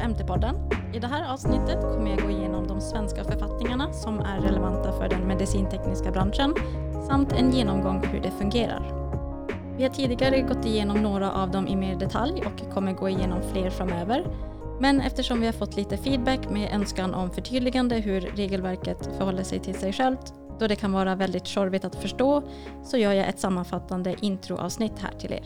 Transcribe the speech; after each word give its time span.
MT-podden. 0.00 0.54
I 0.94 0.98
det 0.98 1.06
här 1.06 1.32
avsnittet 1.32 1.80
kommer 1.80 2.10
jag 2.10 2.20
gå 2.22 2.30
igenom 2.30 2.66
de 2.66 2.80
svenska 2.80 3.24
författningarna 3.24 3.92
som 3.92 4.20
är 4.20 4.40
relevanta 4.40 4.92
för 4.92 5.08
den 5.08 5.26
medicintekniska 5.26 6.10
branschen 6.10 6.54
samt 7.08 7.32
en 7.32 7.52
genomgång 7.52 8.04
hur 8.06 8.20
det 8.20 8.30
fungerar. 8.30 9.00
Vi 9.76 9.82
har 9.82 9.90
tidigare 9.90 10.40
gått 10.40 10.66
igenom 10.66 11.02
några 11.02 11.32
av 11.32 11.50
dem 11.50 11.68
i 11.68 11.76
mer 11.76 11.96
detalj 11.96 12.42
och 12.46 12.72
kommer 12.72 12.92
gå 12.92 13.08
igenom 13.08 13.42
fler 13.52 13.70
framöver. 13.70 14.26
Men 14.80 15.00
eftersom 15.00 15.40
vi 15.40 15.46
har 15.46 15.52
fått 15.52 15.76
lite 15.76 15.96
feedback 15.96 16.50
med 16.50 16.74
önskan 16.74 17.14
om 17.14 17.30
förtydligande 17.30 17.96
hur 17.96 18.20
regelverket 18.20 19.10
förhåller 19.18 19.42
sig 19.42 19.58
till 19.58 19.74
sig 19.74 19.92
självt, 19.92 20.34
då 20.58 20.66
det 20.66 20.76
kan 20.76 20.92
vara 20.92 21.14
väldigt 21.14 21.46
tjorvigt 21.46 21.84
att 21.84 21.96
förstå, 21.96 22.42
så 22.84 22.96
gör 22.96 23.12
jag 23.12 23.28
ett 23.28 23.38
sammanfattande 23.38 24.14
introavsnitt 24.20 24.98
här 24.98 25.18
till 25.18 25.32
er. 25.32 25.42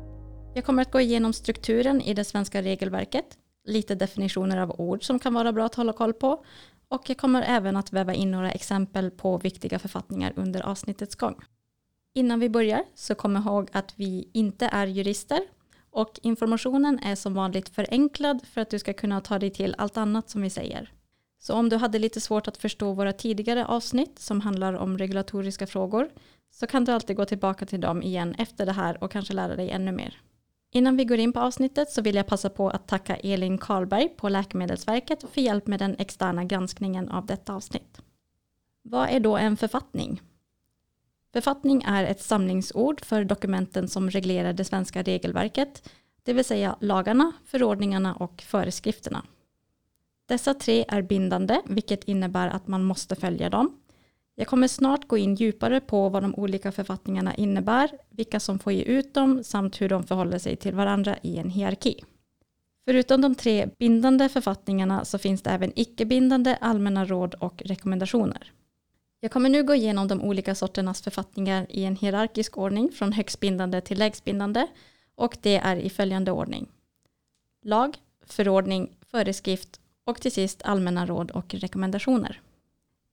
Jag 0.55 0.64
kommer 0.64 0.83
att 0.83 0.92
gå 0.92 1.00
igenom 1.00 1.33
strukturen 1.33 2.00
i 2.00 2.14
det 2.14 2.25
svenska 2.25 2.62
regelverket, 2.62 3.25
lite 3.64 3.95
definitioner 3.95 4.56
av 4.56 4.80
ord 4.80 5.06
som 5.06 5.18
kan 5.18 5.34
vara 5.34 5.52
bra 5.52 5.66
att 5.66 5.74
hålla 5.74 5.92
koll 5.92 6.12
på 6.12 6.45
och 6.88 7.10
jag 7.10 7.16
kommer 7.18 7.42
även 7.42 7.77
att 7.77 7.92
väva 7.92 8.14
in 8.14 8.30
några 8.30 8.52
exempel 8.52 9.10
på 9.10 9.38
viktiga 9.38 9.78
författningar 9.78 10.32
under 10.36 10.62
avsnittets 10.62 11.14
gång. 11.14 11.45
Innan 12.14 12.41
vi 12.41 12.48
börjar 12.48 12.84
så 12.95 13.14
kom 13.14 13.36
ihåg 13.36 13.69
att 13.72 13.95
vi 13.96 14.28
inte 14.32 14.66
är 14.66 14.86
jurister 14.86 15.41
och 15.91 16.20
informationen 16.22 16.98
är 16.98 17.14
som 17.14 17.34
vanligt 17.34 17.69
förenklad 17.69 18.46
för 18.46 18.60
att 18.60 18.70
du 18.70 18.78
ska 18.78 18.92
kunna 18.92 19.20
ta 19.20 19.38
dig 19.38 19.50
till 19.50 19.74
allt 19.78 19.96
annat 19.96 20.30
som 20.30 20.42
vi 20.42 20.50
säger. 20.50 20.92
Så 21.38 21.55
om 21.55 21.69
du 21.69 21.77
hade 21.77 21.98
lite 21.98 22.20
svårt 22.20 22.48
att 22.48 22.56
förstå 22.56 22.92
våra 22.92 23.12
tidigare 23.12 23.66
avsnitt 23.66 24.19
som 24.19 24.41
handlar 24.41 24.74
om 24.74 24.98
regulatoriska 24.98 25.66
frågor 25.66 26.10
så 26.50 26.66
kan 26.66 26.84
du 26.84 26.92
alltid 26.92 27.16
gå 27.16 27.24
tillbaka 27.24 27.66
till 27.66 27.80
dem 27.80 28.02
igen 28.02 28.34
efter 28.39 28.67
det 28.67 28.72
här 28.72 29.05
och 29.05 29.11
kanske 29.11 29.34
lära 29.34 29.56
dig 29.56 29.70
ännu 29.70 29.92
mer. 29.92 30.20
Innan 30.77 30.97
vi 30.97 31.05
går 31.05 31.19
in 31.19 31.33
på 31.33 31.41
avsnittet 31.41 31.91
så 31.91 32.03
vill 32.03 32.14
jag 32.14 32.27
passa 32.27 32.50
på 32.50 32.70
att 32.70 32.89
tacka 32.89 33.17
Elin 33.17 33.58
Karlberg 33.58 34.08
på 34.08 34.28
Läkemedelsverket 34.28 35.25
för 35.33 35.41
hjälp 35.41 35.67
med 35.67 35.78
den 35.78 35.97
externa 35.98 36.44
granskningen 36.44 37.08
av 37.08 37.27
detta 37.27 37.55
avsnitt. 37.55 38.00
Vad 38.83 39.08
är 39.08 39.20
då 39.20 39.36
en 39.36 39.56
författning? 39.56 40.22
Författning 41.33 41.83
är 41.83 42.05
ett 42.05 42.22
samlingsord 42.22 43.05
för 43.05 43.25
dokumenten 43.25 43.89
som 43.89 44.11
reglerar 44.11 44.52
det 44.52 44.64
svenska 44.64 45.02
regelverket, 45.02 45.91
det 46.22 46.33
vill 46.33 46.45
säga 46.45 46.77
lagarna, 46.80 47.33
förordningarna 47.45 48.14
och 48.14 48.42
föreskrifterna. 48.42 49.25
Dessa 50.27 50.55
tre 50.55 50.84
är 50.89 51.02
bindande, 51.02 51.61
vilket 51.64 52.05
innebär 52.05 52.48
att 52.48 52.67
man 52.67 52.84
måste 52.84 53.17
följa 53.17 53.50
dem. 53.50 53.78
Jag 54.36 54.46
kommer 54.46 54.68
snart 54.68 55.08
gå 55.08 55.18
in 55.18 55.34
djupare 55.34 55.80
på 55.80 56.08
vad 56.08 56.22
de 56.22 56.34
olika 56.34 56.72
författningarna 56.72 57.34
innebär, 57.34 57.90
vilka 58.10 58.40
som 58.40 58.58
får 58.58 58.72
ge 58.72 58.82
ut 58.82 59.14
dem 59.14 59.44
samt 59.44 59.80
hur 59.80 59.88
de 59.88 60.04
förhåller 60.04 60.38
sig 60.38 60.56
till 60.56 60.74
varandra 60.74 61.16
i 61.22 61.38
en 61.38 61.50
hierarki. 61.50 62.04
Förutom 62.84 63.20
de 63.20 63.34
tre 63.34 63.68
bindande 63.78 64.28
författningarna 64.28 65.05
så 65.05 65.18
finns 65.18 65.42
det 65.42 65.50
även 65.50 65.72
icke-bindande 65.77 66.56
allmänna 66.60 67.05
råd 67.05 67.34
och 67.34 67.62
rekommendationer. 67.64 68.52
Jag 69.20 69.30
kommer 69.30 69.48
nu 69.48 69.62
gå 69.62 69.74
igenom 69.74 70.08
de 70.08 70.22
olika 70.22 70.55
sorternas 70.55 71.02
författningar 71.02 71.66
i 71.68 71.84
en 71.84 71.96
hierarkisk 71.96 72.58
ordning 72.58 72.92
från 72.92 73.12
högst 73.12 73.40
bindande 73.40 73.80
till 73.80 73.98
lägst 73.98 74.24
bindande 74.24 74.66
och 75.14 75.36
det 75.42 75.56
är 75.56 75.77
i 75.77 75.90
följande 75.90 76.32
ordning. 76.32 76.66
Lag, 77.62 77.96
förordning, 78.27 78.96
föreskrift 79.10 79.80
och 80.05 80.20
till 80.20 80.32
sist 80.32 80.62
allmänna 80.64 81.06
råd 81.06 81.30
och 81.30 81.55
rekommendationer. 81.55 82.40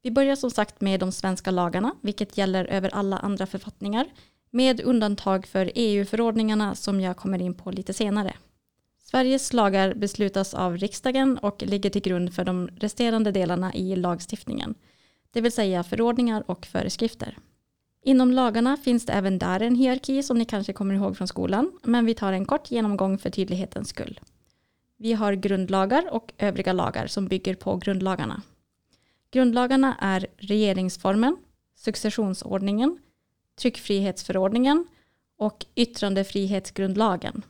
Vi 0.02 0.12
börjar 0.12 0.36
som 0.36 0.52
sagt 0.52 0.82
med 0.82 1.00
de 1.00 1.12
svenska 1.12 1.52
lagarna, 1.52 1.96
vilket 2.02 2.38
gäller 2.38 2.66
över 2.66 2.90
alla 2.90 3.18
andra 3.18 3.46
författningar, 3.46 4.06
med 4.50 4.82
undantag 4.82 5.48
för 5.48 5.72
EU-förordningarna 5.76 6.76
som 6.76 7.02
jag 7.02 7.18
kommer 7.18 7.42
in 7.42 7.54
på 7.54 7.72
lite 7.72 7.94
senare. 7.94 8.34
Sveriges 9.04 9.54
lagar 9.54 9.94
beslutas 9.94 10.54
av 10.54 10.78
riksdagen 10.78 11.38
och 11.38 11.64
ligger 11.64 11.90
till 11.90 12.02
grund 12.02 12.34
för 12.34 12.46
de 12.46 12.68
resterande 12.68 13.32
delarna 13.32 13.74
i 13.74 13.96
lagstiftningen, 13.96 14.76
det 15.32 15.42
vill 15.42 15.52
säga 15.52 15.84
förordningar 15.84 16.44
och 16.48 16.66
föreskrifter. 16.66 17.38
Inom 18.04 18.32
lagarna 18.32 18.78
finns 18.78 19.06
det 19.06 19.14
även 19.14 19.40
där 19.40 19.60
en 19.60 19.76
hierarki 19.76 20.24
som 20.24 20.38
ni 20.38 20.46
kanske 20.46 20.74
kommer 20.74 20.96
ihåg 20.96 21.18
från 21.18 21.28
skolan, 21.28 21.72
men 21.84 22.06
vi 22.06 22.14
tar 22.14 22.34
en 22.34 22.46
kort 22.46 22.72
genomgång 22.72 23.18
för 23.18 23.30
tydlighetens 23.30 23.90
skull. 23.90 24.20
Vi 24.98 25.14
har 25.14 25.34
grundlagar 25.34 26.14
och 26.14 26.34
övriga 26.38 26.74
lagar 26.74 27.08
som 27.08 27.28
bygger 27.28 27.56
på 27.56 27.78
grundlagarna. 27.78 28.42
Grundlagarna 29.32 29.96
är 30.00 30.28
regeringsformen, 30.38 31.38
successionsordningen, 31.76 33.00
tryckfrihetsförordningen 33.62 34.88
och 35.38 35.66
yttrandefrihetsgrundlagen. 35.76 37.42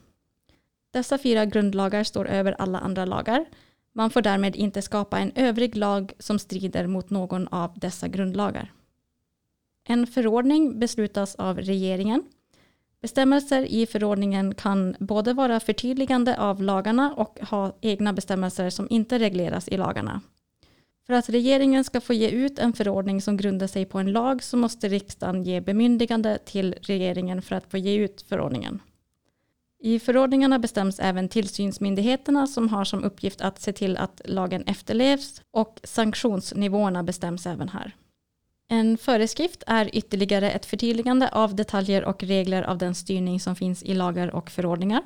Dessa 0.90 1.18
fyra 1.18 1.44
grundlagar 1.44 2.04
står 2.04 2.28
över 2.28 2.52
alla 2.52 2.78
andra 2.78 3.04
lagar. 3.04 3.44
Man 3.92 4.10
får 4.10 4.22
därmed 4.22 4.56
inte 4.56 4.82
skapa 4.82 5.18
en 5.18 5.32
övrig 5.34 5.76
lag 5.76 6.12
som 6.18 6.38
strider 6.38 6.86
mot 6.86 7.10
någon 7.10 7.48
av 7.48 7.78
dessa 7.78 8.08
grundlagar. 8.08 8.72
En 9.84 10.06
förordning 10.06 10.78
beslutas 10.78 11.34
av 11.34 11.58
regeringen. 11.58 12.22
Bestämmelser 13.00 13.62
i 13.62 13.86
förordningen 13.86 14.54
kan 14.54 14.96
både 14.98 15.32
vara 15.32 15.60
förtydligande 15.60 16.38
av 16.38 16.62
lagarna 16.62 17.14
och 17.14 17.38
ha 17.40 17.76
egna 17.80 18.12
bestämmelser 18.12 18.70
som 18.70 18.86
inte 18.90 19.18
regleras 19.18 19.68
i 19.68 19.76
lagarna. 19.76 20.20
För 21.12 21.16
att 21.18 21.28
regeringen 21.28 21.84
ska 21.84 22.00
få 22.00 22.14
ge 22.14 22.28
ut 22.28 22.58
en 22.58 22.72
förordning 22.72 23.20
som 23.20 23.36
grundar 23.36 23.66
sig 23.66 23.84
på 23.84 23.98
en 23.98 24.12
lag 24.12 24.42
så 24.42 24.56
måste 24.56 24.88
riksdagen 24.88 25.42
ge 25.42 25.60
bemyndigande 25.60 26.38
till 26.44 26.74
regeringen 26.80 27.42
för 27.42 27.56
att 27.56 27.70
få 27.70 27.78
ge 27.78 27.94
ut 27.94 28.24
förordningen. 28.28 28.80
I 29.82 29.98
förordningarna 29.98 30.58
bestäms 30.58 31.00
även 31.00 31.28
tillsynsmyndigheterna 31.28 32.46
som 32.46 32.68
har 32.68 32.84
som 32.84 33.04
uppgift 33.04 33.40
att 33.40 33.60
se 33.60 33.72
till 33.72 33.96
att 33.96 34.20
lagen 34.24 34.62
efterlevs 34.66 35.42
och 35.50 35.80
sanktionsnivåerna 35.84 37.02
bestäms 37.02 37.46
även 37.46 37.68
här. 37.68 37.96
En 38.68 38.98
föreskrift 38.98 39.62
är 39.66 39.96
ytterligare 39.96 40.50
ett 40.50 40.66
förtydligande 40.66 41.28
av 41.28 41.54
detaljer 41.54 42.04
och 42.04 42.22
regler 42.22 42.62
av 42.62 42.78
den 42.78 42.94
styrning 42.94 43.40
som 43.40 43.56
finns 43.56 43.82
i 43.82 43.94
lagar 43.94 44.34
och 44.34 44.50
förordningar. 44.50 45.02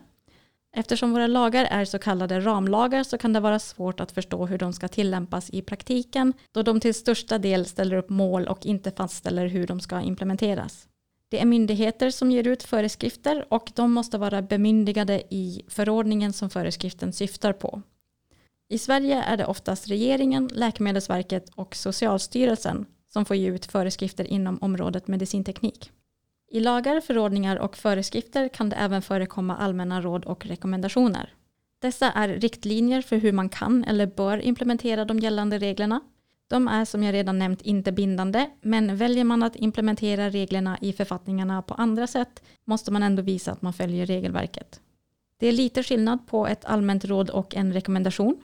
Eftersom 0.78 1.12
våra 1.12 1.26
lagar 1.26 1.64
är 1.64 1.84
så 1.84 1.98
kallade 1.98 2.41
ramlagar 2.41 3.03
så 3.03 3.19
kan 3.19 3.32
det 3.32 3.41
vara 3.41 3.59
svårt 3.59 4.00
att 4.00 4.12
förstå 4.12 4.47
hur 4.47 4.59
de 4.59 4.72
ska 4.72 4.88
tillämpas 4.88 5.50
i 5.50 5.62
praktiken 5.62 6.32
då 6.53 6.62
de 6.62 6.81
till 6.81 6.94
största 6.94 7.38
del 7.38 7.66
ställer 7.66 7.97
upp 7.97 8.10
mål 8.10 8.47
och 8.47 8.66
inte 8.66 8.91
fastställer 8.91 9.47
hur 9.47 9.66
de 9.66 9.81
ska 9.81 10.00
implementeras. 10.00 10.88
Det 11.31 11.41
är 11.41 11.47
myndigheter 11.47 12.10
som 12.10 12.31
ger 12.31 12.47
ut 12.47 12.62
föreskrifter 12.62 13.47
och 13.48 13.72
de 13.75 13.92
måste 13.92 14.19
vara 14.19 14.42
bemyndigade 14.42 15.22
i 15.34 15.62
förordningen 15.69 16.32
som 16.32 16.50
föreskriften 16.50 17.12
syftar 17.12 17.53
på. 17.53 17.82
I 18.69 18.78
Sverige 18.78 19.22
är 19.22 19.37
det 19.37 19.47
oftast 19.47 19.88
regeringen, 19.88 20.50
Läkemedelsverket 20.53 21.50
och 21.54 21.76
Socialstyrelsen 21.76 22.87
som 23.12 23.25
får 23.25 23.37
ge 23.37 23.48
ut 23.48 23.66
föreskrifter 23.66 24.25
inom 24.25 24.58
området 24.62 25.08
medicinteknik. 25.08 25.93
I 26.51 26.61
lagar, 26.61 27.01
förordningar 27.01 27.57
och 27.57 27.77
föreskrifter 27.77 28.49
kan 28.49 28.69
det 28.69 28.77
även 28.77 29.03
förekomma 29.03 29.57
allmänna 29.57 30.01
råd 30.01 30.25
och 30.25 30.47
rekommendationer. 30.47 31.34
Dessa 31.79 32.12
är 32.12 32.29
riktlinjer 32.29 33.03
för 33.03 33.17
hur 33.17 33.33
man 33.33 33.49
kan 33.49 33.84
eller 33.84 34.07
bör 34.07 34.39
implementera 34.39 35.05
de 35.05 35.19
gällande 35.19 35.59
reglerna. 35.59 36.01
De 36.49 36.69
är 36.69 36.85
som 36.85 37.03
jag 37.03 37.12
redan 37.12 37.39
nämnt 37.39 37.62
inte 37.62 37.93
bindande, 37.93 38.51
men 38.61 38.97
väljer 38.97 39.25
man 39.25 39.43
att 39.43 39.56
implementera 39.56 40.31
reglerna 40.31 40.79
i 40.81 40.93
författningarna 40.93 41.62
på 41.62 41.75
andra 41.75 42.06
sätt 42.06 42.43
måste 42.65 42.91
man 42.91 43.03
ändå 43.03 43.23
visa 43.23 43.53
att 43.53 43.62
man 43.62 43.73
följer 43.73 44.06
regelverket. 44.06 44.81
Det 45.39 45.47
är 45.47 45.53
lite 45.53 45.83
skillnad 45.83 46.27
på 46.27 46.47
ett 46.47 46.65
allmänt 46.65 47.05
råd 47.05 47.31
och 47.31 47.55
en 47.55 47.73
rekommendation. 47.73 48.41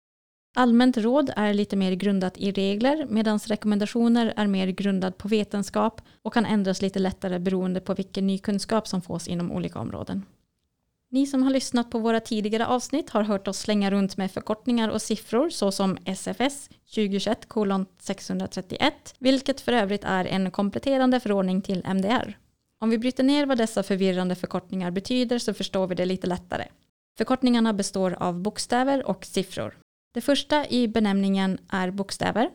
Allmänt 0.54 0.97
råd 0.97 1.31
är 1.36 1.54
lite 1.54 1.76
mer 1.76 1.92
grundat 1.92 2.38
i 2.38 2.53
regler 2.53 3.06
medan 3.10 3.38
rekommendationer 3.38 4.32
är 4.36 4.47
mer 4.47 4.66
grundad 4.66 5.19
på 5.19 5.28
vetenskap 5.28 6.02
och 6.22 6.34
kan 6.34 6.46
ändras 6.46 6.82
lite 6.82 6.99
lättare 6.99 7.38
beroende 7.38 7.81
på 7.81 7.94
vilken 7.94 8.26
ny 8.26 8.38
kunskap 8.38 8.88
som 8.88 9.02
fås 9.02 9.28
inom 9.28 9.52
olika 9.52 9.78
områden. 9.78 10.25
Ni 11.11 11.26
som 11.26 11.43
har 11.43 11.50
lyssnat 11.50 11.90
på 11.90 11.99
våra 11.99 12.20
tidigare 12.20 12.67
avsnitt 12.67 13.11
har 13.11 13.22
hört 13.22 13.49
oss 13.49 13.58
slänga 13.58 13.90
runt 13.90 14.17
med 14.17 14.31
förkortningar 14.31 14.88
och 14.88 15.02
siffror 15.02 15.50
såsom 15.50 15.99
SFS 16.05 16.69
2021 16.94 17.46
631, 17.99 19.14
vilket 19.19 19.61
för 19.61 19.72
övrigt 19.72 20.05
är 20.05 20.25
en 20.25 20.50
kompletterande 20.50 21.20
förordning 21.20 21.62
till 21.62 21.82
MDR. 21.84 22.38
Om 22.81 22.90
vi 22.90 22.99
bryter 22.99 23.25
ner 23.25 23.46
vad 23.46 23.58
dessa 23.58 23.82
förvirrande 23.82 24.34
förkortningar 24.34 24.90
betyder 24.90 25.38
så 25.38 25.55
förstår 25.55 25.87
vi 25.87 25.94
det 25.94 26.05
lite 26.05 26.26
lättare. 26.26 26.64
Förkortningarna 27.19 27.72
består 27.72 28.17
av 28.20 28.40
bokstäver 28.40 29.06
och 29.06 29.25
siffror. 29.25 29.75
Det 30.12 30.20
första 30.20 30.69
i 30.69 30.88
benämningen 30.88 31.58
är 31.69 31.90
bokstäver. 31.90 32.50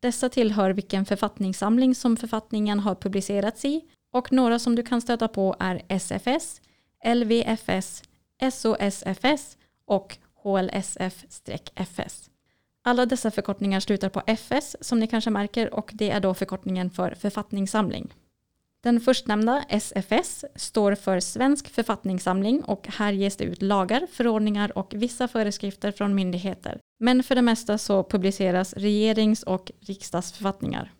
Dessa 0.00 0.28
tillhör 0.28 0.70
vilken 0.70 1.04
författningssamling 1.04 1.94
som 1.94 2.16
författningen 2.16 2.80
har 2.80 2.94
publicerats 2.94 3.64
i 3.64 3.84
och 4.12 4.32
några 4.32 4.58
som 4.58 4.74
du 4.74 4.82
kan 4.82 5.00
stöta 5.00 5.28
på 5.28 5.56
är 5.58 5.82
SFS, 5.88 6.60
LVFS, 7.04 8.02
SOSFS 8.52 9.56
och 9.86 10.18
HLSF-FS. 10.42 12.30
Alla 12.82 13.06
dessa 13.06 13.30
förkortningar 13.30 13.80
slutar 13.80 14.08
på 14.08 14.22
FS 14.26 14.76
som 14.80 15.00
ni 15.00 15.06
kanske 15.06 15.30
märker 15.30 15.74
och 15.74 15.90
det 15.94 16.10
är 16.10 16.20
då 16.20 16.34
förkortningen 16.34 16.90
för 16.90 17.14
författningssamling. 17.14 18.14
Den 18.80 19.00
förstnämnda 19.00 19.64
SFS 19.68 20.44
står 20.54 20.94
för 20.94 21.20
Svensk 21.20 21.68
författningssamling 21.68 22.62
och 22.62 22.88
här 22.88 23.12
ges 23.12 23.36
det 23.36 23.44
ut 23.44 23.62
lagar, 23.62 24.06
förordningar 24.12 24.78
och 24.78 24.94
vissa 24.96 25.28
föreskrifter 25.28 25.92
från 25.92 26.14
myndigheter 26.14 26.80
men 26.98 27.22
för 27.22 27.34
det 27.34 27.42
mesta 27.42 27.78
så 27.78 28.04
publiceras 28.04 28.74
regerings 28.74 29.42
och 29.42 29.72
riksdagsförfattningar. 29.80 30.92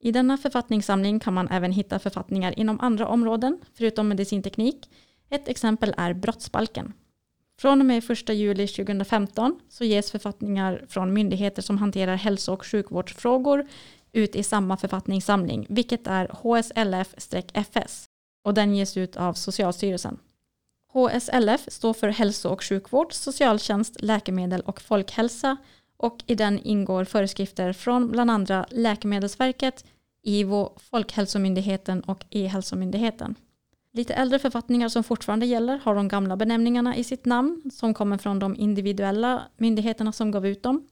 I 0.00 0.12
denna 0.12 0.38
författningssamling 0.38 1.20
kan 1.20 1.34
man 1.34 1.48
även 1.48 1.72
hitta 1.72 1.98
författningar 1.98 2.58
inom 2.58 2.80
andra 2.80 3.08
områden, 3.08 3.60
förutom 3.74 4.08
medicinteknik. 4.08 4.90
Ett 5.30 5.48
exempel 5.48 5.94
är 5.96 6.14
brottsbalken. 6.14 6.92
Från 7.60 7.80
och 7.80 7.86
med 7.86 8.10
1 8.10 8.28
juli 8.28 8.66
2015 8.68 9.60
så 9.68 9.84
ges 9.84 10.10
författningar 10.10 10.84
från 10.88 11.12
myndigheter 11.12 11.62
som 11.62 11.78
hanterar 11.78 12.16
hälso 12.16 12.52
och 12.52 12.66
sjukvårdsfrågor 12.66 13.66
ut 14.12 14.36
i 14.36 14.42
samma 14.42 14.76
författningssamling, 14.76 15.66
vilket 15.68 16.06
är 16.06 16.28
HSLF-FS 16.28 18.04
och 18.44 18.54
den 18.54 18.74
ges 18.76 18.96
ut 18.96 19.16
av 19.16 19.32
Socialstyrelsen. 19.34 20.18
HSLF 20.92 21.64
står 21.68 21.92
för 21.92 22.08
hälso 22.08 22.48
och 22.48 22.64
sjukvård, 22.64 23.12
socialtjänst, 23.12 24.02
läkemedel 24.02 24.60
och 24.60 24.80
folkhälsa 24.80 25.56
och 25.96 26.24
i 26.26 26.34
den 26.34 26.58
ingår 26.58 27.04
föreskrifter 27.04 27.72
från 27.72 28.10
bland 28.10 28.30
andra 28.30 28.66
Läkemedelsverket, 28.70 29.84
IVO, 30.22 30.72
Folkhälsomyndigheten 30.90 32.00
och 32.00 32.24
E-hälsomyndigheten. 32.30 33.34
Lite 33.92 34.14
äldre 34.14 34.38
författningar 34.38 34.88
som 34.88 35.04
fortfarande 35.04 35.46
gäller 35.46 35.78
har 35.78 35.94
de 35.94 36.08
gamla 36.08 36.36
benämningarna 36.36 36.96
i 36.96 37.04
sitt 37.04 37.24
namn 37.24 37.62
som 37.72 37.94
kommer 37.94 38.18
från 38.18 38.38
de 38.38 38.56
individuella 38.56 39.42
myndigheterna 39.56 40.12
som 40.12 40.30
gav 40.30 40.46
ut 40.46 40.62
dem. 40.62 40.88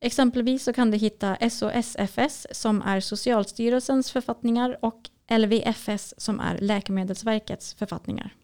Exempelvis 0.00 0.64
så 0.64 0.72
kan 0.72 0.90
du 0.90 0.98
hitta 0.98 1.36
SOSFS 1.50 2.46
som 2.50 2.82
är 2.82 3.00
Socialstyrelsens 3.00 4.10
författningar 4.10 4.78
och 4.80 5.00
LVFS 5.30 6.14
som 6.16 6.40
är 6.40 6.58
Läkemedelsverkets 6.58 7.74
författningar. 7.74 8.34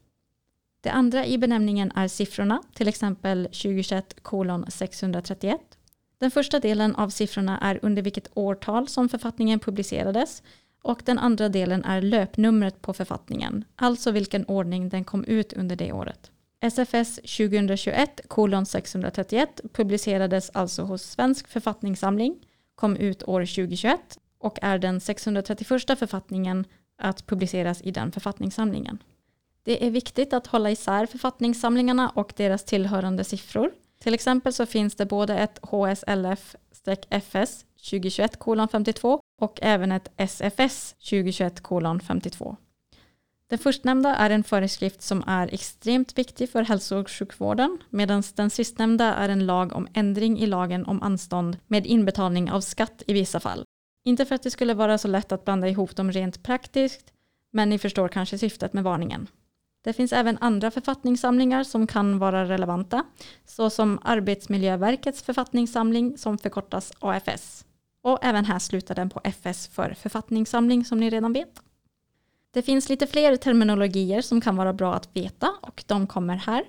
Det 0.83 0.91
andra 0.91 1.27
i 1.27 1.39
benämningen 1.39 1.93
är 1.95 2.09
siffrorna, 2.09 2.63
till 2.75 2.89
exempel 2.89 3.45
2021 3.45 4.23
kolon 4.23 4.65
631. 4.69 5.61
Den 6.19 6.31
första 6.31 6.61
delen 6.61 6.95
av 6.95 7.09
siffrorna 7.09 7.59
är 7.59 7.79
under 7.83 8.03
vilket 8.03 8.29
årtal 8.35 8.89
som 8.89 9.09
författningen 9.09 9.59
publicerades 9.59 10.43
och 10.83 11.03
den 11.05 11.19
andra 11.19 11.49
delen 11.49 11.85
är 11.85 12.03
löpnumret 12.03 12.83
på 12.83 12.93
författningen, 12.93 13.65
alltså 13.77 14.11
vilken 14.11 14.45
ordning 14.45 14.89
den 14.89 15.05
kom 15.05 15.25
ut 15.25 15.53
under 15.53 15.77
det 15.77 15.93
året. 15.93 16.31
SFS 16.61 17.17
2021 17.17 18.21
kolon 18.29 18.67
631 18.67 19.61
publicerades 19.73 20.51
alltså 20.51 20.83
hos 20.83 21.03
Svensk 21.03 21.49
författningssamling, 21.49 22.37
kom 22.75 22.97
ut 22.97 23.23
år 23.23 23.41
2021 23.41 24.19
och 24.39 24.59
är 24.63 24.79
den 24.79 25.01
631 25.01 25.99
författningen 25.99 26.65
att 26.99 27.27
publiceras 27.27 27.83
i 27.83 27.91
den 27.91 28.13
författningssamlingen. 28.13 28.99
Det 29.65 29.87
är 29.87 29.91
viktigt 29.91 30.33
att 30.33 30.47
hålla 30.47 30.71
isär 30.71 31.07
författningssamlingarna 31.07 32.09
och 32.09 32.33
deras 32.37 32.65
tillhörande 32.65 33.25
siffror. 33.25 33.73
Till 33.99 34.15
exempel 34.15 34.53
så 34.53 34.67
finns 34.67 34.95
det 34.95 35.07
både 35.07 35.39
ett 35.39 35.59
HSLF-FS 35.63 37.65
2021 37.91 38.39
52 38.73 39.21
och 39.41 39.59
även 39.63 39.93
ett 39.93 40.13
SFS 40.17 40.93
2021 40.93 41.63
52. 42.07 42.57
Den 43.47 43.59
förstnämnda 43.59 44.17
är 44.17 44.31
en 44.31 44.45
föreskrift 44.45 45.03
som 45.03 45.25
är 45.27 45.55
extremt 45.55 46.19
viktig 46.19 46.51
för 46.51 46.63
hälso 46.63 46.97
och 46.97 47.11
sjukvården 47.11 47.79
medan 47.91 48.23
den 48.35 48.51
sistnämnda 48.51 49.15
är 49.15 49.29
en 49.29 49.47
lag 49.47 49.73
om 49.73 49.89
ändring 49.95 50.39
i 50.39 50.47
lagen 50.47 50.87
om 50.87 51.03
anstånd 51.03 51.59
med 51.67 51.87
inbetalning 51.87 52.51
av 52.51 52.61
skatt 52.61 53.03
i 53.07 53.13
vissa 53.13 53.41
fall. 53.41 53.65
Inte 54.05 54.25
för 54.25 54.35
att 54.35 54.43
det 54.43 54.51
skulle 54.51 54.75
vara 54.75 54.99
så 54.99 55.09
lätt 55.09 55.33
att 55.33 55.45
blanda 55.45 55.69
ihop 55.69 55.97
dem 55.97 56.13
rent 56.13 56.43
praktiskt 56.43 57.13
men 57.51 57.69
ni 57.69 57.79
förstår 57.79 58.09
kanske 58.09 58.39
syftet 58.39 58.73
med 58.73 58.85
varningen. 58.85 59.29
Det 59.83 59.93
finns 59.93 60.13
även 60.13 60.39
andra 60.41 60.71
författningssamlingar 60.71 61.65
som 61.65 61.87
kan 61.87 62.19
vara 62.19 62.49
relevanta, 62.49 63.05
såsom 63.45 63.99
Arbetsmiljöverkets 64.03 65.23
författningssamling 65.23 66.19
som 66.19 66.39
förkortas 66.39 66.93
AFS. 66.99 67.65
Och 68.03 68.19
även 68.23 68.45
här 68.45 68.59
slutar 68.59 68.95
den 68.95 69.11
på 69.11 69.21
FS 69.25 69.69
för 69.69 69.95
författningssamling 69.95 70.85
som 70.85 71.01
ni 71.01 71.11
redan 71.11 71.33
vet. 71.33 71.63
Det 72.51 72.63
finns 72.63 72.89
lite 72.89 73.07
fler 73.07 73.37
terminologier 73.37 74.21
som 74.23 74.41
kan 74.41 74.57
vara 74.57 74.73
bra 74.73 74.95
att 74.95 75.17
veta 75.17 75.55
och 75.63 75.85
de 75.87 76.07
kommer 76.07 76.37
här. 76.37 76.65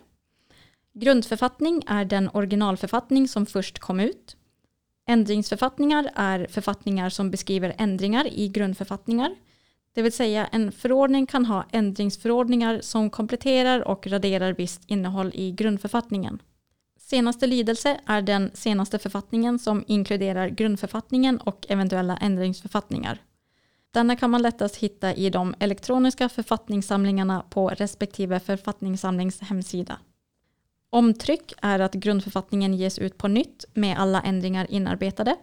Grundförfattning 0.94 1.84
är 1.88 2.06
den 2.06 2.30
originalförfattning 2.34 3.28
som 3.28 3.46
först 3.46 3.80
kom 3.80 4.00
ut. 4.00 4.38
Ändringsförfattningar 5.08 6.10
är 6.16 6.48
författningar 6.50 7.10
som 7.10 7.32
beskriver 7.32 7.76
ändringar 7.78 8.28
i 8.28 8.48
grundförfattningar. 8.48 9.36
Det 9.94 10.02
vill 10.02 10.12
säga 10.12 10.48
en 10.48 10.72
förordning 10.72 11.26
kan 11.26 11.46
ha 11.46 11.66
ändringsförordningar 11.72 12.82
som 12.82 13.10
kompletterar 13.10 13.88
och 13.88 14.08
raderar 14.08 14.54
visst 14.54 14.82
innehåll 14.88 15.32
i 15.34 15.52
grundförfattningen. 15.52 16.42
Senaste 17.00 17.48
lydelse 17.48 18.00
är 18.06 18.22
den 18.22 18.52
senaste 18.54 19.00
författningen 19.00 19.60
som 19.60 19.84
inkluderar 19.88 20.48
grundförfattningen 20.48 21.38
och 21.38 21.66
eventuella 21.70 22.18
ändringsförfattningar. 22.18 23.22
Denna 23.92 24.16
kan 24.16 24.30
man 24.30 24.42
lättast 24.42 24.76
hitta 24.76 25.14
i 25.14 25.30
de 25.30 25.56
elektroniska 25.60 26.30
författningssamlingarna 26.30 27.46
på 27.50 27.70
respektive 27.70 28.40
författningssamlings 28.40 29.42
hemsida. 29.42 30.00
Omtryck 30.90 31.54
är 31.62 31.80
att 31.80 31.94
grundförfattningen 31.94 32.74
ges 32.74 33.00
ut 33.00 33.18
på 33.18 33.28
nytt 33.28 33.66
med 33.74 33.98
alla 33.98 34.22
ändringar 34.22 34.72
inarbetade. 34.72 35.36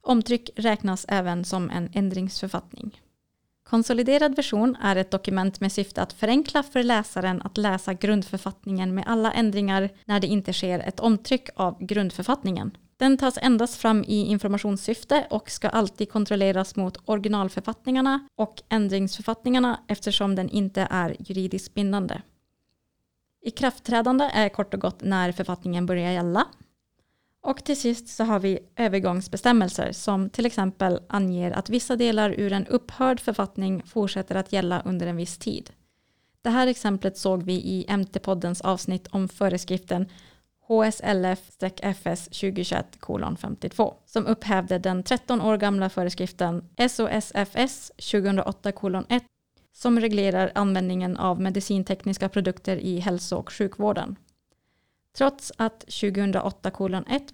Omtryck 0.00 0.50
räknas 0.56 1.06
även 1.08 1.44
som 1.44 1.70
en 1.70 1.90
ändringsförfattning. 1.92 3.00
Konsoliderad 3.64 4.36
version 4.36 4.76
är 4.82 4.96
ett 4.96 5.10
dokument 5.10 5.60
med 5.60 5.72
syfte 5.72 6.02
att 6.02 6.12
förenkla 6.12 6.62
för 6.62 6.82
läsaren 6.82 7.42
att 7.42 7.56
läsa 7.56 7.94
grundförfattningen 7.94 8.94
med 8.94 9.04
alla 9.06 9.32
ändringar 9.32 9.90
när 10.04 10.20
det 10.20 10.26
inte 10.26 10.52
sker 10.52 10.78
ett 10.78 11.00
omtryck 11.00 11.48
av 11.56 11.86
grundförfattningen. 11.86 12.76
Den 12.96 13.16
tas 13.16 13.38
endast 13.42 13.76
fram 13.76 14.04
i 14.04 14.26
informationssyfte 14.26 15.26
och 15.30 15.50
ska 15.50 15.68
alltid 15.68 16.10
kontrolleras 16.10 16.76
mot 16.76 16.98
originalförfattningarna 17.04 18.28
och 18.36 18.62
ändringsförfattningarna 18.68 19.80
eftersom 19.88 20.34
den 20.34 20.48
inte 20.48 20.88
är 20.90 21.16
juridiskt 21.18 21.74
bindande. 21.74 22.20
Ikraftträdande 23.44 24.30
är 24.34 24.48
kort 24.48 24.74
och 24.74 24.80
gott 24.80 25.02
när 25.02 25.32
författningen 25.32 25.86
börjar 25.86 26.12
gälla 26.12 26.46
och 27.42 27.64
till 27.64 27.80
sist 27.80 28.08
så 28.08 28.24
har 28.24 28.40
vi 28.40 28.58
övergångsbestämmelser 28.76 29.92
som 29.92 30.30
till 30.30 30.46
exempel 30.46 31.00
anger 31.08 31.50
att 31.50 31.70
vissa 31.70 31.96
delar 31.96 32.30
ur 32.30 32.52
en 32.52 32.66
upphörd 32.66 33.20
författning 33.20 33.82
fortsätter 33.86 34.34
att 34.34 34.52
gälla 34.52 34.82
under 34.84 35.06
en 35.06 35.16
viss 35.16 35.38
tid. 35.38 35.70
Det 36.42 36.50
här 36.50 36.66
exemplet 36.66 37.18
såg 37.18 37.42
vi 37.42 37.52
i 37.52 37.86
MT-poddens 37.88 38.60
avsnitt 38.60 39.06
om 39.10 39.28
föreskriften 39.28 40.08
HSLF-FS 40.68 42.24
2021 42.24 42.86
52 43.38 43.94
som 44.06 44.26
upphävde 44.26 44.78
den 44.78 45.02
13 45.02 45.40
år 45.40 45.56
gamla 45.56 45.90
föreskriften 45.90 46.64
SOSFS 46.88 47.92
2008 47.96 48.72
1 49.08 49.22
som 49.72 50.00
reglerar 50.00 50.52
användningen 50.54 51.16
av 51.16 51.40
medicintekniska 51.40 52.28
produkter 52.28 52.76
i 52.76 52.98
hälso 52.98 53.36
och 53.36 53.52
sjukvården. 53.52 54.16
Trots 55.16 55.52
att 55.56 55.80
2008 55.80 56.70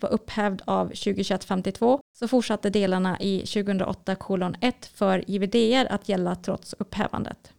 var 0.01 0.09
upphävd 0.11 0.63
av 0.65 0.93
2021-52 0.93 2.01
så 2.19 2.29
fortsatte 2.29 2.71
delarna 2.71 3.21
i 3.21 3.39
2008 3.39 4.17
för 4.95 5.31
IVDR 5.31 5.93
att 5.93 6.09
gälla 6.09 6.35
trots 6.35 6.75
upphävandet. 6.79 7.53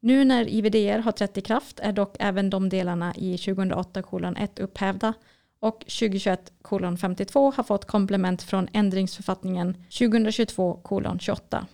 Nu 0.00 0.24
när 0.24 0.48
IVDR 0.48 0.98
har 0.98 1.12
trätt 1.12 1.38
i 1.38 1.40
kraft 1.40 1.80
är 1.80 1.92
dock 1.92 2.16
även 2.18 2.50
de 2.50 2.68
delarna 2.68 3.14
i 3.16 3.38
2008 3.38 4.02
upphävda 4.56 5.14
och 5.60 5.78
2021 5.80 6.52
har 7.32 7.62
fått 7.62 7.84
komplement 7.84 8.42
från 8.42 8.68
ändringsförfattningen 8.72 9.74
2022 9.98 10.80
28. 11.20 11.66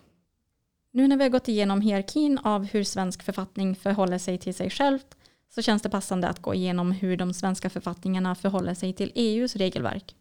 Nu 0.93 1.09
när 1.09 1.17
vi 1.17 1.23
har 1.23 1.31
gått 1.31 1.49
igenom 1.49 1.81
hierarkin 1.81 2.39
av 2.39 2.65
hur 2.65 2.85
svensk 2.85 3.23
författning 3.23 3.77
förhåller 3.77 4.19
sig 4.19 4.39
till 4.39 4.55
sig 4.55 4.71
självt 4.71 5.17
så 5.55 5.63
känns 5.63 5.83
det 5.83 5.89
passande 5.89 6.29
att 6.29 6.43
gå 6.43 6.55
igenom 6.55 6.93
hur 6.93 7.17
de 7.17 7.35
svenska 7.35 7.71
författningarna 7.71 8.35
förhåller 8.35 8.75
sig 8.75 8.93
till 8.93 9.13
EUs 9.15 9.57
regelverk. 9.57 10.15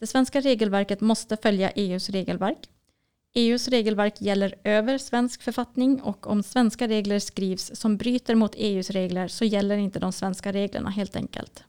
Det 0.00 0.06
svenska 0.06 0.40
regelverket 0.40 1.00
måste 1.00 1.36
följa 1.36 1.70
EUs 1.70 2.10
regelverk. 2.10 2.68
EUs 3.34 3.68
regelverk 3.68 4.20
gäller 4.20 4.54
över 4.64 4.98
svensk 4.98 5.42
författning 5.42 6.02
och 6.02 6.26
om 6.26 6.42
svenska 6.42 6.88
regler 6.88 7.18
skrivs 7.18 7.76
som 7.76 7.96
bryter 7.96 8.34
mot 8.34 8.54
EUs 8.56 8.90
regler 8.90 9.28
så 9.28 9.44
gäller 9.44 9.76
inte 9.76 9.98
de 9.98 10.12
svenska 10.12 10.52
reglerna 10.52 10.90
helt 10.90 11.16
enkelt. 11.16 11.64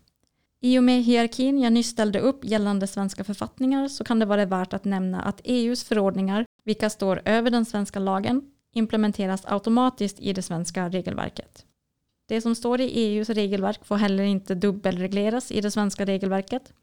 I 0.62 0.80
och 0.80 0.84
med 0.84 1.04
hierarkin 1.04 1.60
jag 1.60 1.74
nyss 1.74 1.90
ställde 1.90 2.20
upp 2.20 2.46
gällande 2.46 2.88
svenska 2.88 3.24
författningar 3.24 3.88
så 3.88 4.04
kan 4.04 4.20
det 4.20 4.26
vara 4.26 4.46
värt 4.46 4.74
att 4.74 4.86
nämna 4.86 5.22
att 5.22 5.42
EUs 5.44 5.84
förordningar, 5.84 6.46
vilka 6.64 6.90
står 6.90 7.22
över 7.26 7.52
den 7.52 7.66
svenska 7.66 8.00
lagen, 8.00 8.42
implementeras 8.74 9.46
automatiskt 9.46 10.20
i 10.20 10.34
det 10.34 10.42
svenska 10.42 10.90
regelverket. 10.90 11.67
Det 12.28 12.42
som 12.42 12.56
står 12.56 12.82
i 12.82 12.90
EUs 12.90 13.30
regelverk 13.30 13.86
får 13.86 13.96
heller 13.96 14.24
inte 14.24 14.56
dubbelregleras 14.56 15.52
i 15.52 15.62
det 15.62 15.72
svenska 15.72 16.06
regelverket. 16.06 16.74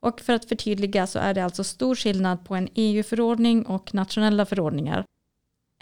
Och 0.00 0.20
för 0.20 0.32
att 0.32 0.44
förtydliga 0.44 1.06
så 1.06 1.18
är 1.18 1.34
det 1.34 1.44
alltså 1.44 1.64
stor 1.64 1.94
skillnad 1.94 2.44
på 2.44 2.54
en 2.54 2.68
EU-förordning 2.74 3.66
och 3.66 3.94
nationella 3.94 4.46
förordningar. 4.46 5.04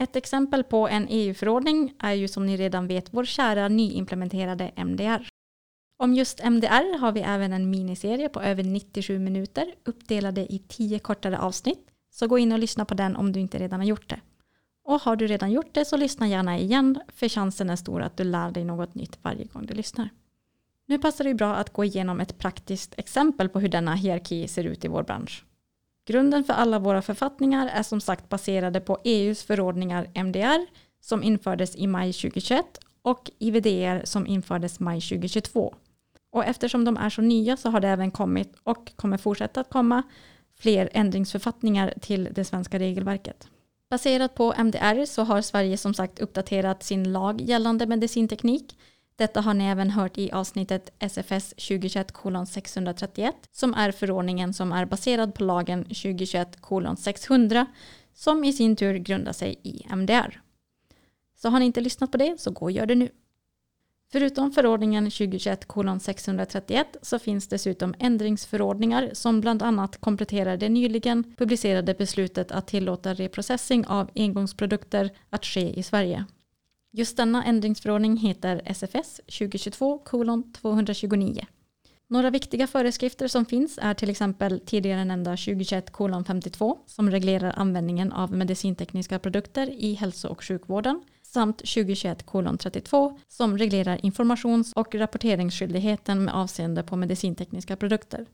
Ett 0.00 0.16
exempel 0.16 0.64
på 0.64 0.88
en 0.88 1.06
EU-förordning 1.10 1.94
är 1.98 2.12
ju 2.12 2.28
som 2.28 2.46
ni 2.46 2.56
redan 2.56 2.86
vet 2.86 3.14
vår 3.14 3.24
kära 3.24 3.68
nyimplementerade 3.68 4.70
MDR. 4.76 5.28
Om 5.96 6.14
just 6.14 6.44
MDR 6.44 6.98
har 6.98 7.12
vi 7.12 7.20
även 7.20 7.52
en 7.52 7.70
miniserie 7.70 8.28
på 8.28 8.40
över 8.40 8.62
97 8.62 9.18
minuter 9.18 9.74
uppdelade 9.84 10.52
i 10.52 10.58
10 10.68 10.98
kortare 10.98 11.38
avsnitt. 11.38 11.90
Så 12.10 12.26
gå 12.26 12.38
in 12.38 12.52
och 12.52 12.58
lyssna 12.58 12.84
på 12.84 12.94
den 12.94 13.16
om 13.16 13.32
du 13.32 13.40
inte 13.40 13.58
redan 13.58 13.80
har 13.80 13.86
gjort 13.86 14.08
det. 14.08 14.20
Och 14.94 15.00
har 15.00 15.16
du 15.16 15.26
redan 15.26 15.52
gjort 15.52 15.74
det 15.74 15.84
så 15.84 15.96
lyssna 15.96 16.28
gärna 16.28 16.58
igen 16.58 17.00
för 17.08 17.28
chansen 17.28 17.70
är 17.70 17.76
stor 17.76 18.02
att 18.02 18.16
du 18.16 18.24
lär 18.24 18.50
dig 18.50 18.64
något 18.64 18.94
nytt 18.94 19.18
varje 19.22 19.44
gång 19.44 19.66
du 19.66 19.74
lyssnar. 19.74 20.08
Nu 20.86 20.98
passar 20.98 21.24
det 21.24 21.34
bra 21.34 21.54
att 21.54 21.72
gå 21.72 21.84
igenom 21.84 22.20
ett 22.20 22.38
praktiskt 22.38 22.94
exempel 22.96 23.48
på 23.48 23.60
hur 23.60 23.68
denna 23.68 23.94
hierarki 23.94 24.48
ser 24.48 24.64
ut 24.64 24.84
i 24.84 24.88
vår 24.88 25.02
bransch. 25.02 25.44
Grunden 26.06 26.44
för 26.44 26.52
alla 26.52 26.78
våra 26.78 27.02
författningar 27.02 27.66
är 27.66 27.82
som 27.82 28.00
sagt 28.00 28.28
baserade 28.28 28.80
på 28.80 28.98
EUs 29.04 29.42
förordningar 29.42 30.10
MDR 30.14 30.66
som 31.00 31.22
infördes 31.22 31.76
i 31.76 31.86
maj 31.86 32.12
2021 32.12 32.64
och 33.02 33.30
IVDR 33.38 34.04
som 34.04 34.26
infördes 34.26 34.80
maj 34.80 35.00
2022. 35.00 35.74
Och 36.30 36.44
eftersom 36.44 36.84
de 36.84 36.96
är 36.96 37.10
så 37.10 37.22
nya 37.22 37.56
så 37.56 37.70
har 37.70 37.80
det 37.80 37.88
även 37.88 38.10
kommit 38.10 38.54
och 38.62 38.92
kommer 38.96 39.16
fortsätta 39.16 39.60
att 39.60 39.70
komma 39.70 40.02
fler 40.58 40.88
ändringsförfattningar 40.92 41.94
till 42.00 42.28
det 42.32 42.44
svenska 42.44 42.78
regelverket. 42.78 43.48
Baserat 43.94 44.34
på 44.34 44.54
MDR 44.58 45.04
så 45.04 45.22
har 45.22 45.40
Sverige 45.40 45.76
som 45.76 45.94
sagt 45.94 46.18
uppdaterat 46.18 46.82
sin 46.82 47.12
lag 47.12 47.40
gällande 47.40 47.86
medicinteknik. 47.86 48.78
Detta 49.16 49.40
har 49.40 49.54
ni 49.54 49.64
även 49.64 49.90
hört 49.90 50.18
i 50.18 50.32
avsnittet 50.32 50.90
SFS 50.98 51.54
2021-631 51.54 53.32
som 53.52 53.74
är 53.74 53.92
förordningen 53.92 54.54
som 54.54 54.72
är 54.72 54.84
baserad 54.84 55.34
på 55.34 55.44
lagen 55.44 55.84
2021-600 55.84 57.66
som 58.14 58.44
i 58.44 58.52
sin 58.52 58.76
tur 58.76 58.94
grundar 58.94 59.32
sig 59.32 59.60
i 59.62 59.86
MDR. 59.90 60.40
Så 61.36 61.48
har 61.48 61.58
ni 61.58 61.64
inte 61.64 61.80
lyssnat 61.80 62.10
på 62.10 62.18
det 62.18 62.40
så 62.40 62.50
gå 62.50 62.64
och 62.64 62.72
gör 62.72 62.86
det 62.86 62.94
nu. 62.94 63.08
Förutom 64.14 64.52
förordningen 64.52 65.08
2021-631 65.08 66.84
så 67.02 67.18
finns 67.18 67.48
dessutom 67.48 67.94
ändringsförordningar 67.98 69.10
som 69.12 69.40
bland 69.40 69.62
annat 69.62 70.00
kompletterar 70.00 70.56
det 70.56 70.68
nyligen 70.68 71.34
publicerade 71.36 71.94
beslutet 71.94 72.52
att 72.52 72.66
tillåta 72.66 73.14
reprocessing 73.14 73.86
av 73.86 74.10
engångsprodukter 74.14 75.10
att 75.30 75.44
ske 75.44 75.78
i 75.78 75.82
Sverige. 75.82 76.24
Just 76.92 77.16
denna 77.16 77.44
ändringsförordning 77.44 78.16
heter 78.16 78.62
SFS 78.64 79.20
2022-229. 79.26 81.46
Några 82.08 82.30
viktiga 82.30 82.66
föreskrifter 82.66 83.28
som 83.28 83.46
finns 83.46 83.78
är 83.82 83.94
till 83.94 84.10
exempel 84.10 84.60
tidigare 84.60 85.04
nämnda 85.04 85.34
2021-52 85.34 86.76
som 86.86 87.10
reglerar 87.10 87.54
användningen 87.56 88.12
av 88.12 88.32
medicintekniska 88.32 89.18
produkter 89.18 89.70
i 89.70 89.94
hälso 89.94 90.28
och 90.28 90.44
sjukvården 90.44 91.02
samt 91.34 91.62
2021-32 91.62 93.18
som 93.28 93.58
reglerar 93.58 94.04
informations 94.04 94.72
och 94.72 94.94
rapporteringsskyldigheten 94.94 96.24
med 96.24 96.34
avseende 96.34 96.82
på 96.82 96.96
medicintekniska 96.96 97.76
produkter. 97.76 98.26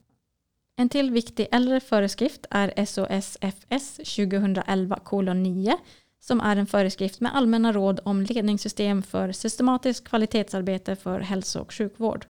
En 0.77 0.89
till 0.89 1.11
viktig 1.11 1.49
äldre 1.53 1.81
föreskrift 1.81 2.47
är 2.51 2.85
SOSFS 2.85 4.01
2011-9 4.01 5.73
som 6.21 6.41
är 6.41 6.57
en 6.57 6.67
föreskrift 6.67 7.21
med 7.21 7.37
allmänna 7.37 7.73
råd 7.73 8.01
om 8.05 8.23
ledningssystem 8.23 9.03
för 9.03 9.33
systematiskt 9.33 10.09
kvalitetsarbete 10.09 10.97
för 10.97 11.21
hälso 11.21 11.61
och 11.61 11.75
sjukvård. 11.75 12.27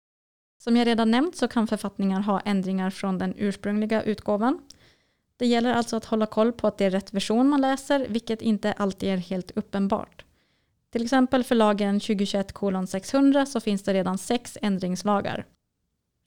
Som 0.63 0.77
jag 0.77 0.87
redan 0.87 1.11
nämnt 1.11 1.35
så 1.35 1.47
kan 1.47 1.67
författningar 1.67 2.21
ha 2.21 2.39
ändringar 2.39 2.89
från 2.89 3.17
den 3.17 3.33
ursprungliga 3.37 4.03
utgåvan. 4.03 4.59
Det 5.37 5.45
gäller 5.45 5.73
alltså 5.73 5.95
att 5.97 6.05
hålla 6.05 6.25
koll 6.25 6.51
på 6.51 6.67
att 6.67 6.77
det 6.77 6.85
är 6.85 6.91
rätt 6.91 7.13
version 7.13 7.49
man 7.49 7.61
läser, 7.61 8.07
vilket 8.09 8.41
inte 8.41 8.73
alltid 8.73 9.09
är 9.09 9.17
helt 9.17 9.51
uppenbart. 9.51 10.25
Till 10.91 11.03
exempel 11.03 11.43
för 11.43 11.55
lagen 11.55 11.99
2021 11.99 12.53
600 12.89 13.45
så 13.45 13.59
finns 13.59 13.83
det 13.83 13.93
redan 13.93 14.17
sex 14.17 14.57
ändringslagar. 14.61 15.45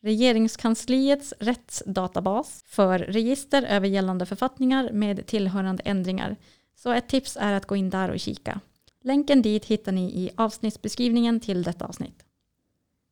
Regeringskansliets 0.02 1.34
rättsdatabas 1.40 2.64
för 2.66 2.98
register 2.98 3.62
över 3.62 3.88
gällande 3.88 4.26
författningar 4.26 4.90
med 4.92 5.26
tillhörande 5.26 5.82
ändringar. 5.82 6.36
Så 6.76 6.90
ett 6.90 7.08
tips 7.08 7.36
är 7.40 7.52
att 7.52 7.66
gå 7.66 7.76
in 7.76 7.90
där 7.90 8.10
och 8.10 8.20
kika. 8.20 8.60
Länken 9.02 9.42
dit 9.42 9.64
hittar 9.64 9.92
ni 9.92 10.04
i 10.04 10.30
avsnittsbeskrivningen 10.36 11.40
till 11.40 11.62
detta 11.62 11.84
avsnitt. 11.84 12.24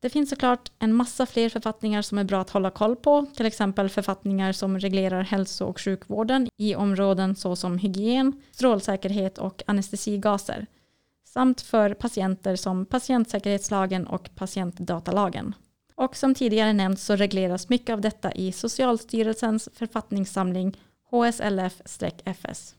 Det 0.00 0.10
finns 0.10 0.30
såklart 0.30 0.72
en 0.78 0.94
massa 0.94 1.26
fler 1.26 1.48
författningar 1.48 2.02
som 2.02 2.18
är 2.18 2.24
bra 2.24 2.40
att 2.40 2.50
hålla 2.50 2.70
koll 2.70 2.96
på, 2.96 3.26
till 3.36 3.46
exempel 3.46 3.88
författningar 3.88 4.52
som 4.52 4.78
reglerar 4.78 5.22
hälso 5.22 5.64
och 5.64 5.80
sjukvården 5.80 6.48
i 6.56 6.74
områden 6.74 7.36
såsom 7.36 7.78
hygien, 7.78 8.42
strålsäkerhet 8.52 9.38
och 9.38 9.62
anestesigaser 9.66 10.66
samt 11.32 11.60
för 11.60 11.94
patienter 11.94 12.56
som 12.56 12.86
patientsäkerhetslagen 12.86 14.06
och 14.06 14.30
patientdatalagen. 14.34 15.54
Och 15.94 16.16
som 16.16 16.34
tidigare 16.34 16.72
nämnts 16.72 17.04
så 17.04 17.16
regleras 17.16 17.68
mycket 17.68 17.92
av 17.92 18.00
detta 18.00 18.32
i 18.32 18.52
Socialstyrelsens 18.52 19.68
författningssamling 19.74 20.76
HSLF-FS. 21.10 22.74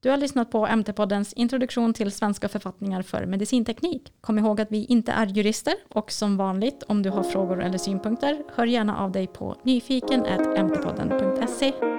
Du 0.00 0.10
har 0.10 0.16
lyssnat 0.16 0.50
på 0.50 0.66
MT-poddens 0.66 1.32
introduktion 1.36 1.94
till 1.94 2.12
svenska 2.12 2.48
författningar 2.48 3.02
för 3.02 3.26
medicinteknik. 3.26 4.12
Kom 4.20 4.38
ihåg 4.38 4.60
att 4.60 4.72
vi 4.72 4.84
inte 4.84 5.12
är 5.12 5.26
jurister 5.26 5.74
och 5.88 6.12
som 6.12 6.36
vanligt 6.36 6.82
om 6.82 7.02
du 7.02 7.10
har 7.10 7.22
frågor 7.22 7.62
eller 7.62 7.78
synpunkter 7.78 8.42
hör 8.54 8.66
gärna 8.66 8.98
av 8.98 9.12
dig 9.12 9.26
på 9.26 9.56
nyfiken.mtpodden.se. 9.62 11.93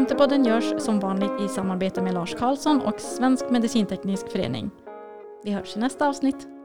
MT-podden 0.00 0.44
görs 0.44 0.82
som 0.82 1.00
vanligt 1.00 1.40
i 1.44 1.48
samarbete 1.48 2.02
med 2.02 2.14
Lars 2.14 2.34
Karlsson 2.34 2.80
och 2.80 3.00
Svensk 3.00 3.50
Medicinteknisk 3.50 4.28
Förening. 4.32 4.70
Vi 5.44 5.50
hörs 5.50 5.76
i 5.76 5.80
nästa 5.80 6.08
avsnitt. 6.08 6.59